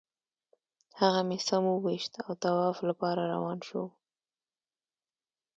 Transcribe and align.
هغه 0.99 1.21
مې 1.27 1.37
سم 1.47 1.63
وویشت 1.69 2.13
او 2.25 2.31
طواف 2.43 2.77
لپاره 2.89 3.29
روان 3.33 3.59
شوو. 3.67 3.85